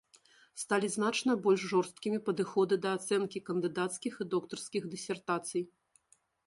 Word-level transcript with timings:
Сталі 0.61 0.87
значна 0.95 1.35
больш 1.43 1.61
жорсткімі 1.73 2.19
падыходы 2.31 2.75
да 2.87 2.95
ацэнкі 3.01 3.45
кандыдацкіх 3.51 4.13
і 4.23 4.29
доктарскіх 4.37 4.83
дысертацый. 4.97 5.63